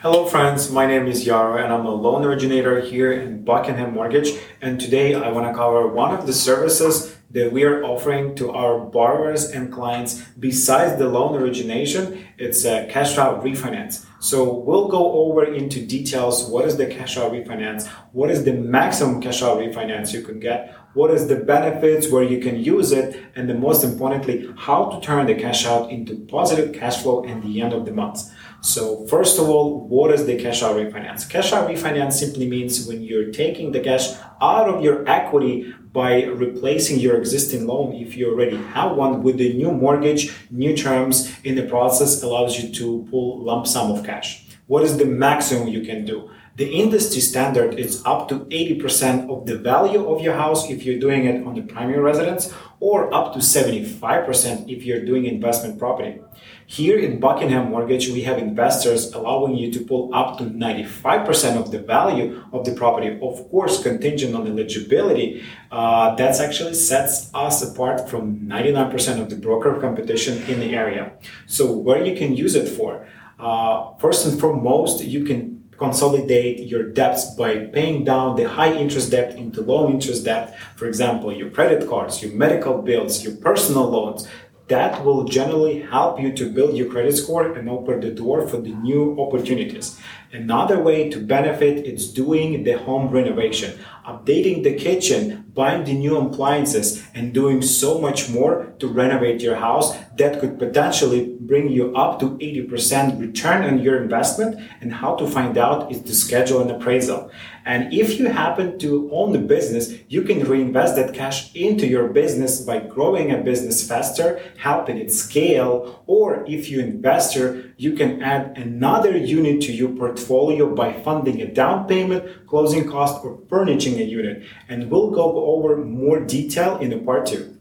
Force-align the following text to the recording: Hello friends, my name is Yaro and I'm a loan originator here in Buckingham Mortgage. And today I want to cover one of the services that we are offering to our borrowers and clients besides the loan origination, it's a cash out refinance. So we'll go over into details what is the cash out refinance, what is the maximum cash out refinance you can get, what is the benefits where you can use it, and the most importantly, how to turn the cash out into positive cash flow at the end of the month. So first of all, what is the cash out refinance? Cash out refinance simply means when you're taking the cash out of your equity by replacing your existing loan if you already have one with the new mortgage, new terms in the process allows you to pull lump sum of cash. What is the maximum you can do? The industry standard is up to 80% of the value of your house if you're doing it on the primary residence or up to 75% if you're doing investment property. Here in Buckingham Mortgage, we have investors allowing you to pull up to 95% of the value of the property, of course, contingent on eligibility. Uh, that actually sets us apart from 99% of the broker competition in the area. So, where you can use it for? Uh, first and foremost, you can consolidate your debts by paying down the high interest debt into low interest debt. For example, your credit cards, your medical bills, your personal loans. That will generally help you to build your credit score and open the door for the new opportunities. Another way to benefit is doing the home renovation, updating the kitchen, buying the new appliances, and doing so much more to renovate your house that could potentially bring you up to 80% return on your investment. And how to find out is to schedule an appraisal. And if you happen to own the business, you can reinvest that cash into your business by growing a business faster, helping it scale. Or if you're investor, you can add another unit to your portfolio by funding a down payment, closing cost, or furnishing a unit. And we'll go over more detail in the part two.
Hello 0.00 0.26
friends, 0.26 0.70
my 0.70 0.86
name 0.86 1.08
is 1.08 1.26
Yaro 1.26 1.60
and 1.60 1.72
I'm 1.72 1.84
a 1.84 1.92
loan 1.92 2.24
originator 2.24 2.80
here 2.80 3.10
in 3.10 3.42
Buckingham 3.42 3.94
Mortgage. 3.94 4.28
And 4.62 4.80
today 4.80 5.16
I 5.16 5.32
want 5.32 5.48
to 5.48 5.52
cover 5.52 5.88
one 5.88 6.14
of 6.14 6.24
the 6.24 6.32
services 6.32 7.16
that 7.32 7.52
we 7.52 7.64
are 7.64 7.82
offering 7.82 8.36
to 8.36 8.52
our 8.52 8.78
borrowers 8.78 9.50
and 9.50 9.72
clients 9.72 10.22
besides 10.38 11.00
the 11.00 11.08
loan 11.08 11.34
origination, 11.42 12.28
it's 12.38 12.64
a 12.64 12.86
cash 12.88 13.18
out 13.18 13.42
refinance. 13.42 14.06
So 14.20 14.52
we'll 14.52 14.88
go 14.88 15.12
over 15.12 15.44
into 15.44 15.86
details 15.86 16.48
what 16.48 16.64
is 16.64 16.76
the 16.76 16.86
cash 16.86 17.16
out 17.16 17.32
refinance, 17.32 17.86
what 18.12 18.30
is 18.30 18.44
the 18.44 18.52
maximum 18.52 19.20
cash 19.20 19.42
out 19.42 19.58
refinance 19.58 20.12
you 20.12 20.22
can 20.22 20.40
get, 20.40 20.76
what 20.94 21.12
is 21.12 21.28
the 21.28 21.36
benefits 21.36 22.10
where 22.10 22.24
you 22.24 22.40
can 22.40 22.58
use 22.58 22.90
it, 22.90 23.22
and 23.36 23.48
the 23.48 23.54
most 23.54 23.84
importantly, 23.84 24.52
how 24.56 24.86
to 24.86 25.00
turn 25.00 25.26
the 25.26 25.34
cash 25.34 25.64
out 25.66 25.90
into 25.90 26.16
positive 26.26 26.74
cash 26.74 27.02
flow 27.02 27.24
at 27.24 27.42
the 27.42 27.60
end 27.60 27.72
of 27.72 27.84
the 27.84 27.92
month. 27.92 28.22
So 28.60 29.06
first 29.06 29.38
of 29.38 29.48
all, 29.48 29.86
what 29.86 30.10
is 30.10 30.26
the 30.26 30.36
cash 30.36 30.64
out 30.64 30.74
refinance? 30.74 31.28
Cash 31.30 31.52
out 31.52 31.68
refinance 31.68 32.14
simply 32.14 32.48
means 32.48 32.88
when 32.88 33.02
you're 33.02 33.30
taking 33.30 33.70
the 33.70 33.78
cash 33.78 34.08
out 34.42 34.68
of 34.68 34.82
your 34.82 35.08
equity 35.08 35.72
by 35.92 36.24
replacing 36.24 36.98
your 36.98 37.16
existing 37.16 37.66
loan 37.66 37.94
if 37.94 38.16
you 38.16 38.30
already 38.30 38.56
have 38.56 38.96
one 38.96 39.22
with 39.22 39.38
the 39.38 39.52
new 39.54 39.70
mortgage, 39.70 40.34
new 40.50 40.76
terms 40.76 41.34
in 41.44 41.54
the 41.54 41.62
process 41.62 42.22
allows 42.22 42.60
you 42.60 42.72
to 42.74 43.06
pull 43.10 43.42
lump 43.42 43.66
sum 43.66 43.92
of 43.92 44.04
cash. 44.08 44.28
What 44.66 44.82
is 44.84 44.96
the 44.96 45.04
maximum 45.04 45.68
you 45.68 45.82
can 45.90 46.04
do? 46.04 46.30
The 46.58 46.68
industry 46.68 47.20
standard 47.20 47.78
is 47.78 48.02
up 48.04 48.28
to 48.30 48.40
80% 48.46 49.30
of 49.30 49.46
the 49.46 49.56
value 49.56 50.10
of 50.12 50.20
your 50.20 50.34
house 50.34 50.68
if 50.68 50.84
you're 50.84 50.98
doing 50.98 51.24
it 51.26 51.46
on 51.46 51.54
the 51.54 51.62
primary 51.62 52.00
residence 52.00 52.52
or 52.80 53.14
up 53.14 53.32
to 53.34 53.38
75% 53.38 54.68
if 54.68 54.82
you're 54.82 55.04
doing 55.04 55.26
investment 55.26 55.78
property. 55.78 56.18
Here 56.66 56.98
in 56.98 57.20
Buckingham 57.20 57.70
Mortgage, 57.70 58.08
we 58.08 58.22
have 58.22 58.38
investors 58.38 59.12
allowing 59.12 59.54
you 59.54 59.70
to 59.70 59.84
pull 59.84 60.12
up 60.12 60.38
to 60.38 60.46
95% 60.46 61.58
of 61.58 61.70
the 61.70 61.78
value 61.78 62.42
of 62.52 62.64
the 62.64 62.74
property, 62.74 63.16
of 63.22 63.48
course, 63.50 63.80
contingent 63.80 64.34
on 64.34 64.48
eligibility. 64.48 65.44
Uh, 65.70 66.16
that 66.16 66.40
actually 66.40 66.74
sets 66.74 67.30
us 67.34 67.62
apart 67.62 68.10
from 68.10 68.40
99% 68.40 69.20
of 69.20 69.30
the 69.30 69.36
broker 69.36 69.78
competition 69.80 70.42
in 70.50 70.58
the 70.58 70.74
area. 70.74 71.12
So, 71.46 71.70
where 71.70 72.04
you 72.04 72.16
can 72.16 72.34
use 72.34 72.56
it 72.56 72.66
for? 72.66 73.06
Uh, 73.38 73.94
first 73.98 74.26
and 74.26 74.40
foremost, 74.40 75.04
you 75.04 75.24
can 75.24 75.57
consolidate 75.78 76.66
your 76.66 76.82
debts 76.82 77.34
by 77.36 77.66
paying 77.66 78.04
down 78.04 78.36
the 78.36 78.48
high 78.48 78.72
interest 78.74 79.12
debt 79.12 79.36
into 79.36 79.62
low 79.62 79.88
interest 79.88 80.24
debt. 80.24 80.58
For 80.76 80.86
example, 80.86 81.32
your 81.32 81.50
credit 81.50 81.88
cards, 81.88 82.22
your 82.22 82.32
medical 82.32 82.82
bills, 82.82 83.22
your 83.22 83.36
personal 83.36 83.88
loans. 83.88 84.26
That 84.68 85.04
will 85.04 85.24
generally 85.24 85.80
help 85.80 86.20
you 86.20 86.32
to 86.32 86.50
build 86.50 86.76
your 86.76 86.90
credit 86.90 87.16
score 87.16 87.52
and 87.52 87.68
open 87.68 88.00
the 88.00 88.10
door 88.10 88.46
for 88.46 88.58
the 88.58 88.74
new 88.74 89.18
opportunities. 89.18 89.98
Another 90.30 90.78
way 90.78 91.08
to 91.08 91.18
benefit 91.18 91.86
is 91.86 92.12
doing 92.12 92.62
the 92.64 92.72
home 92.72 93.08
renovation, 93.08 93.78
updating 94.06 94.62
the 94.62 94.74
kitchen, 94.74 95.46
buying 95.54 95.84
the 95.84 95.94
new 95.94 96.18
appliances, 96.18 97.02
and 97.14 97.32
doing 97.32 97.62
so 97.62 97.98
much 97.98 98.28
more 98.28 98.74
to 98.78 98.88
renovate 98.88 99.40
your 99.40 99.56
house 99.56 99.96
that 100.18 100.38
could 100.38 100.58
potentially 100.58 101.34
bring 101.40 101.70
you 101.70 101.96
up 101.96 102.20
to 102.20 102.36
80% 102.36 103.18
return 103.18 103.64
on 103.64 103.78
your 103.78 104.02
investment. 104.02 104.60
And 104.82 104.92
how 104.92 105.16
to 105.16 105.26
find 105.26 105.56
out 105.56 105.90
is 105.90 106.02
to 106.02 106.14
schedule 106.14 106.60
an 106.60 106.70
appraisal. 106.70 107.30
And 107.64 107.92
if 107.92 108.18
you 108.18 108.28
happen 108.28 108.78
to 108.80 109.10
own 109.12 109.32
the 109.32 109.38
business, 109.38 109.94
you 110.08 110.22
can 110.22 110.44
reinvest 110.44 110.96
that 110.96 111.14
cash 111.14 111.54
into 111.54 111.86
your 111.86 112.08
business 112.08 112.60
by 112.60 112.80
growing 112.80 113.30
a 113.30 113.38
business 113.38 113.86
faster, 113.86 114.40
helping 114.58 114.98
it 114.98 115.10
scale. 115.12 116.02
Or 116.06 116.44
if 116.46 116.68
you're 116.68 116.82
investor, 116.82 117.72
you 117.76 117.92
can 117.92 118.22
add 118.22 118.58
another 118.58 119.16
unit 119.16 119.60
to 119.62 119.72
your 119.72 119.90
portfolio 119.90 120.74
by 120.74 121.00
funding 121.02 121.40
a 121.40 121.46
down 121.46 121.86
payment, 121.86 122.46
closing 122.46 122.88
cost, 122.88 123.24
or 123.24 123.40
furnishing 123.48 124.00
a 124.00 124.04
unit. 124.04 124.44
And 124.68 124.90
we'll 124.90 125.10
go 125.10 125.44
over 125.46 125.76
more 125.76 126.20
detail 126.20 126.78
in 126.78 126.90
the 126.90 126.98
part 126.98 127.26
two. 127.26 127.57